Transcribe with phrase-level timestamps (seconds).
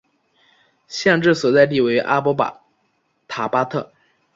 [0.87, 2.35] 县治所在地为阿伯
[3.27, 3.91] 塔巴德。